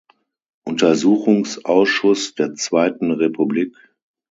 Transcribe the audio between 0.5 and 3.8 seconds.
Untersuchungsausschuss der zweiten Republik.